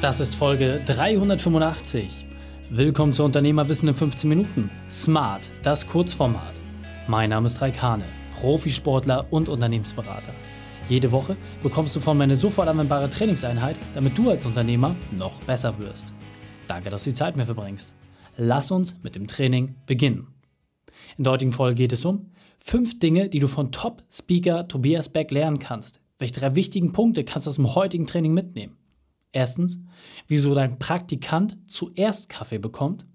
[0.00, 2.24] Das ist Folge 385.
[2.70, 4.70] Willkommen zu Unternehmerwissen in 15 Minuten.
[4.88, 6.54] Smart, das Kurzformat.
[7.06, 8.06] Mein Name ist Raikane,
[8.40, 10.32] Profisportler und Unternehmensberater.
[10.88, 15.38] Jede Woche bekommst du von mir eine sofort anwendbare Trainingseinheit, damit du als Unternehmer noch
[15.42, 16.14] besser wirst.
[16.66, 17.92] Danke, dass du die Zeit mir verbringst.
[18.38, 20.28] Lass uns mit dem Training beginnen.
[21.18, 25.30] In der heutigen Folge geht es um fünf Dinge, die du von Top-Speaker Tobias Beck
[25.30, 26.00] lernen kannst.
[26.18, 28.78] Welche drei wichtigen Punkte kannst du aus dem heutigen Training mitnehmen?
[29.32, 29.78] Erstens,
[30.26, 33.06] wieso dein Praktikant zuerst Kaffee bekommt.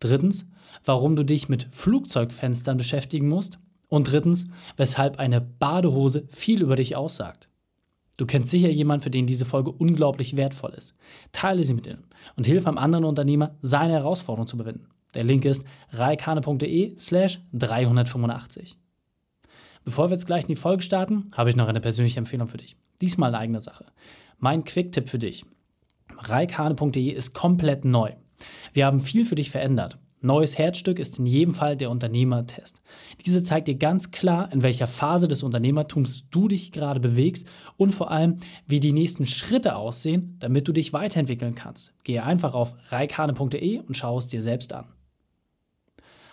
[0.00, 0.48] Drittens,
[0.84, 3.58] warum du dich mit Flugzeugfenstern beschäftigen musst.
[3.88, 7.48] Und drittens, weshalb eine Badehose viel über dich aussagt.
[8.16, 10.94] Du kennst sicher jemanden, für den diese Folge unglaublich wertvoll ist.
[11.32, 12.04] Teile sie mit ihm
[12.36, 14.88] und hilf einem anderen Unternehmer, seine Herausforderung zu überwinden.
[15.14, 18.76] Der Link ist reikane.de slash 385.
[19.84, 22.56] Bevor wir jetzt gleich in die Folge starten, habe ich noch eine persönliche Empfehlung für
[22.56, 22.76] dich.
[23.02, 23.86] Diesmal eine eigene Sache.
[24.38, 25.44] Mein Quick-Tipp für dich.
[26.16, 28.12] reikane.de ist komplett neu.
[28.72, 29.98] Wir haben viel für dich verändert.
[30.24, 32.80] Neues Herzstück ist in jedem Fall der Unternehmertest.
[33.26, 37.90] Diese zeigt dir ganz klar, in welcher Phase des Unternehmertums du dich gerade bewegst und
[37.90, 41.92] vor allem, wie die nächsten Schritte aussehen, damit du dich weiterentwickeln kannst.
[42.04, 44.86] Gehe einfach auf reikane.de und schau es dir selbst an.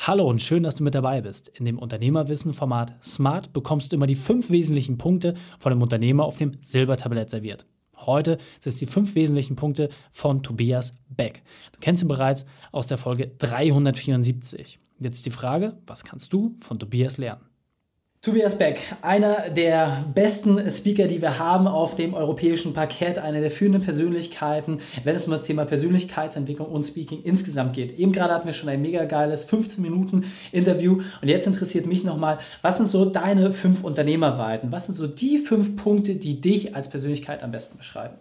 [0.00, 1.48] Hallo und schön, dass du mit dabei bist.
[1.48, 6.36] In dem Unternehmerwissen-Format Smart bekommst du immer die fünf wesentlichen Punkte von dem Unternehmer auf
[6.36, 7.66] dem Silbertablett serviert.
[8.06, 11.42] Heute sind es die fünf wesentlichen Punkte von Tobias Beck.
[11.72, 14.78] Du kennst ihn bereits aus der Folge 374.
[14.98, 17.42] Jetzt die Frage, was kannst du von Tobias lernen?
[18.26, 23.52] Tobias Beck, einer der besten Speaker, die wir haben auf dem europäischen Parkett, einer der
[23.52, 27.96] führenden Persönlichkeiten, wenn es um das Thema Persönlichkeitsentwicklung und Speaking insgesamt geht.
[28.00, 32.02] Eben gerade hatten wir schon ein mega geiles 15 Minuten Interview und jetzt interessiert mich
[32.02, 34.72] nochmal, was sind so deine fünf Unternehmerweiten?
[34.72, 38.16] Was sind so die fünf Punkte, die dich als Persönlichkeit am besten beschreiben?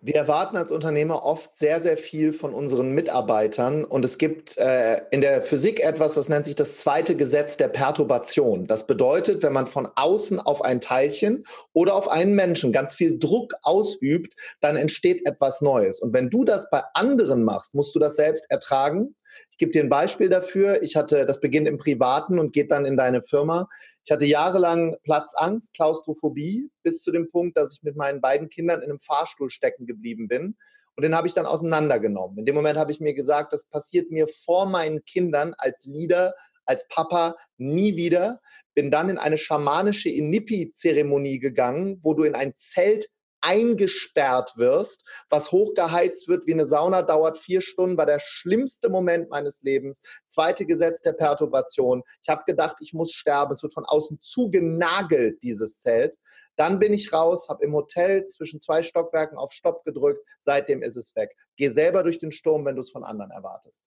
[0.00, 5.00] Wir erwarten als Unternehmer oft sehr, sehr viel von unseren Mitarbeitern und es gibt äh,
[5.10, 8.68] in der Physik etwas, das nennt sich das zweite Gesetz der Perturbation.
[8.68, 13.18] Das bedeutet, wenn man von außen auf ein Teilchen oder auf einen Menschen ganz viel
[13.18, 15.98] Druck ausübt, dann entsteht etwas Neues.
[15.98, 19.16] Und wenn du das bei anderen machst, musst du das selbst ertragen
[19.50, 20.82] ich gebe dir ein Beispiel dafür.
[20.82, 23.68] Ich hatte, das beginnt im Privaten und geht dann in deine Firma.
[24.04, 28.82] Ich hatte jahrelang Platzangst, Klaustrophobie, bis zu dem Punkt, dass ich mit meinen beiden Kindern
[28.82, 30.56] in einem Fahrstuhl stecken geblieben bin.
[30.96, 32.38] Und den habe ich dann auseinandergenommen.
[32.38, 36.34] In dem Moment habe ich mir gesagt, das passiert mir vor meinen Kindern als Leader,
[36.64, 38.40] als Papa nie wieder.
[38.74, 43.08] Bin dann in eine schamanische Inipi-Zeremonie gegangen, wo du in ein Zelt
[43.40, 49.30] eingesperrt wirst, was hochgeheizt wird wie eine Sauna, dauert vier Stunden, war der schlimmste Moment
[49.30, 50.02] meines Lebens.
[50.26, 52.02] Zweite Gesetz der Perturbation.
[52.22, 53.52] Ich habe gedacht, ich muss sterben.
[53.52, 56.16] Es wird von außen zugenagelt, dieses Zelt.
[56.56, 60.26] Dann bin ich raus, habe im Hotel zwischen zwei Stockwerken auf Stopp gedrückt.
[60.40, 61.30] Seitdem ist es weg.
[61.56, 63.80] Geh selber durch den Sturm, wenn du es von anderen erwartest.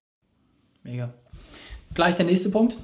[0.83, 1.13] Mega.
[1.93, 2.77] Gleich der nächste Punkt.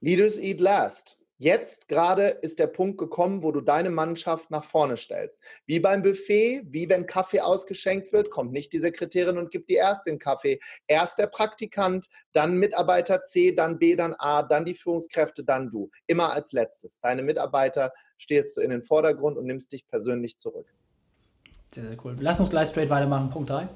[0.00, 1.16] Leaders eat last.
[1.42, 5.40] Jetzt gerade ist der Punkt gekommen, wo du deine Mannschaft nach vorne stellst.
[5.66, 9.78] Wie beim Buffet, wie wenn Kaffee ausgeschenkt wird, kommt nicht die Sekretärin und gibt dir
[9.78, 10.60] erst den Kaffee.
[10.86, 15.90] Erst der Praktikant, dann Mitarbeiter C, dann B, dann A, dann die Führungskräfte, dann du.
[16.06, 17.00] Immer als letztes.
[17.00, 20.72] Deine Mitarbeiter stellst du in den Vordergrund und nimmst dich persönlich zurück.
[21.74, 22.14] Sehr, sehr cool.
[22.20, 23.30] Lass uns gleich straight weitermachen.
[23.30, 23.66] Punkt 3.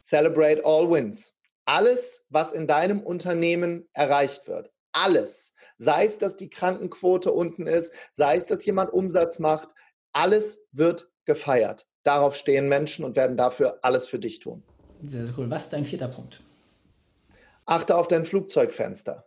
[0.00, 1.34] Celebrate all wins.
[1.66, 5.54] Alles, was in deinem Unternehmen erreicht wird, alles.
[5.78, 9.68] Sei es, dass die Krankenquote unten ist, sei es, dass jemand Umsatz macht,
[10.12, 11.86] alles wird gefeiert.
[12.02, 14.62] Darauf stehen Menschen und werden dafür alles für dich tun.
[15.04, 15.50] Sehr, sehr cool.
[15.50, 16.42] Was ist dein vierter Punkt?
[17.66, 19.26] Achte auf dein Flugzeugfenster.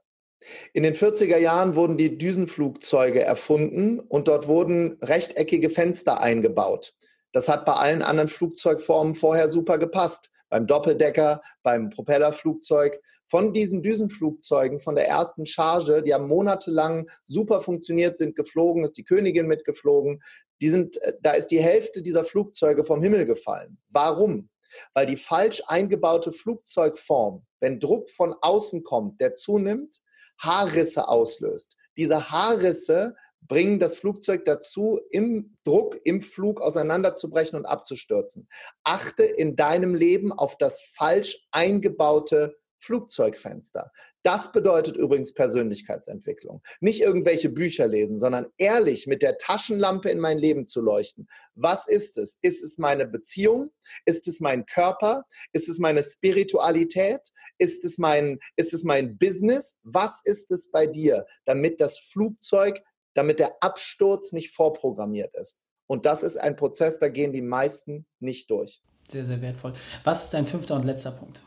[0.74, 6.96] In den 40er Jahren wurden die Düsenflugzeuge erfunden und dort wurden rechteckige Fenster eingebaut.
[7.32, 13.02] Das hat bei allen anderen Flugzeugformen vorher super gepasst beim Doppeldecker, beim Propellerflugzeug.
[13.28, 18.98] Von diesen Düsenflugzeugen, von der ersten Charge, die haben monatelang super funktioniert, sind geflogen, ist
[18.98, 20.22] die Königin mitgeflogen.
[20.62, 23.80] Die sind, äh, da ist die Hälfte dieser Flugzeuge vom Himmel gefallen.
[23.90, 24.50] Warum?
[24.94, 29.98] Weil die falsch eingebaute Flugzeugform, wenn Druck von außen kommt, der zunimmt,
[30.40, 31.76] Haarrisse auslöst.
[31.98, 38.48] Diese Haarrisse bringen das Flugzeug dazu, im Druck, im Flug auseinanderzubrechen und abzustürzen.
[38.84, 43.92] Achte in deinem Leben auf das falsch eingebaute Flugzeugfenster.
[44.24, 46.62] Das bedeutet übrigens Persönlichkeitsentwicklung.
[46.80, 51.28] Nicht irgendwelche Bücher lesen, sondern ehrlich mit der Taschenlampe in mein Leben zu leuchten.
[51.54, 52.38] Was ist es?
[52.42, 53.72] Ist es meine Beziehung?
[54.06, 55.24] Ist es mein Körper?
[55.54, 57.22] Ist es meine Spiritualität?
[57.60, 59.76] Ist es mein, ist es mein Business?
[59.84, 62.82] Was ist es bei dir, damit das Flugzeug
[63.14, 65.60] damit der Absturz nicht vorprogrammiert ist.
[65.88, 68.82] Und das ist ein Prozess, da gehen die meisten nicht durch.
[69.08, 69.74] Sehr, sehr wertvoll.
[70.06, 71.46] Was ist dein fünfter und letzter Punkt?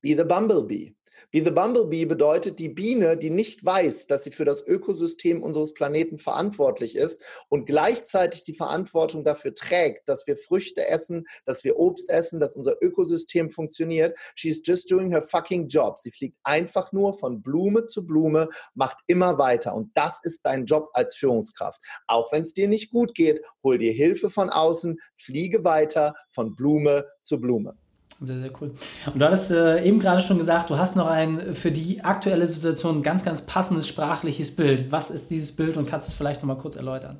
[0.00, 0.95] Be the Bumblebee.
[1.30, 5.74] Be the Bumblebee bedeutet die Biene, die nicht weiß, dass sie für das Ökosystem unseres
[5.74, 11.78] Planeten verantwortlich ist und gleichzeitig die Verantwortung dafür trägt, dass wir Früchte essen, dass wir
[11.78, 14.16] Obst essen, dass unser Ökosystem funktioniert.
[14.34, 15.98] She's just doing her fucking job.
[15.98, 19.74] Sie fliegt einfach nur von Blume zu Blume, macht immer weiter.
[19.74, 21.80] Und das ist dein Job als Führungskraft.
[22.06, 26.54] Auch wenn es dir nicht gut geht, hol dir Hilfe von außen, fliege weiter von
[26.54, 27.76] Blume zu Blume.
[28.20, 28.72] Sehr, sehr cool.
[29.12, 32.46] Und du hattest äh, eben gerade schon gesagt, du hast noch ein für die aktuelle
[32.46, 34.90] Situation ganz, ganz passendes sprachliches Bild.
[34.90, 37.18] Was ist dieses Bild und kannst du es vielleicht noch mal kurz erläutern?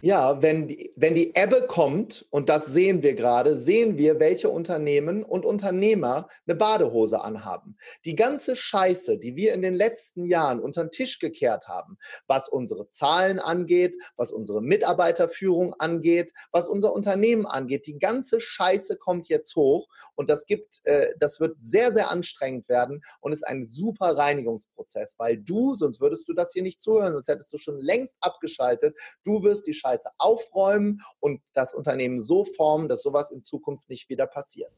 [0.00, 4.48] Ja, wenn die, wenn die Ebbe kommt, und das sehen wir gerade, sehen wir, welche
[4.48, 7.76] Unternehmen und Unternehmer eine Badehose anhaben.
[8.04, 11.98] Die ganze Scheiße, die wir in den letzten Jahren unter den Tisch gekehrt haben,
[12.28, 18.98] was unsere Zahlen angeht, was unsere Mitarbeiterführung angeht, was unser Unternehmen angeht, die ganze Scheiße
[18.98, 23.44] kommt jetzt hoch und das gibt, äh, das wird sehr, sehr anstrengend werden und ist
[23.44, 27.58] ein super Reinigungsprozess, weil du, sonst würdest du das hier nicht zuhören, sonst hättest du
[27.58, 33.02] schon längst abgeschaltet, du wirst die Scheiße Scheiße aufräumen und das Unternehmen so formen, dass
[33.02, 34.70] sowas in Zukunft nicht wieder passiert.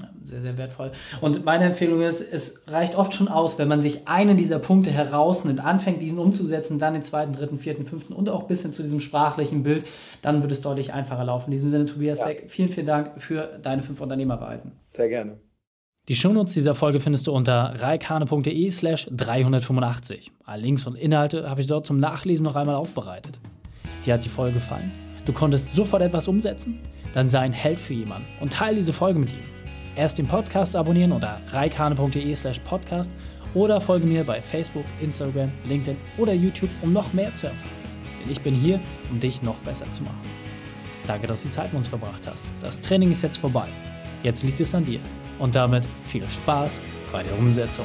[0.00, 0.92] Ja, sehr, sehr wertvoll.
[1.20, 4.90] Und meine Empfehlung ist, es reicht oft schon aus, wenn man sich einen dieser Punkte
[4.90, 8.82] herausnimmt, anfängt, diesen umzusetzen, dann den zweiten, dritten, vierten, fünften und auch bis hin zu
[8.82, 9.86] diesem sprachlichen Bild,
[10.22, 11.46] dann wird es deutlich einfacher laufen.
[11.46, 12.26] In diesem Sinne, Tobias ja.
[12.26, 14.72] Beck, vielen, vielen Dank für deine fünf Unternehmerweiten.
[14.88, 15.40] Sehr gerne.
[16.08, 20.30] Die Shownotes dieser Folge findest du unter reikane.de slash 385.
[20.44, 23.40] Alle Links und Inhalte habe ich dort zum Nachlesen noch einmal aufbereitet.
[24.08, 24.90] Dir hat die Folge gefallen?
[25.26, 26.80] Du konntest sofort etwas umsetzen?
[27.12, 29.42] Dann sei ein Held für jemanden und teile diese Folge mit ihm.
[29.96, 33.10] Erst den Podcast abonnieren unter reikane.de slash podcast
[33.52, 37.68] oder folge mir bei Facebook, Instagram, LinkedIn oder YouTube, um noch mehr zu erfahren.
[38.22, 40.22] Denn ich bin hier, um dich noch besser zu machen.
[41.06, 42.48] Danke, dass du Zeit mit uns verbracht hast.
[42.62, 43.68] Das Training ist jetzt vorbei.
[44.22, 45.00] Jetzt liegt es an dir.
[45.38, 46.80] Und damit viel Spaß
[47.12, 47.84] bei der Umsetzung.